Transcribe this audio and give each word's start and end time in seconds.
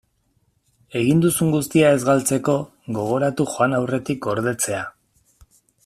Egin 0.99 1.19
duzun 1.25 1.51
guztia 1.55 1.91
ez 1.97 1.99
galtzeko, 2.07 2.57
gogoratu 2.99 3.47
joan 3.53 3.77
aurretik 3.81 4.25
gordetzea. 4.29 4.83